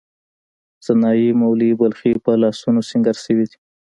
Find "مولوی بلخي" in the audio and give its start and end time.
1.41-2.11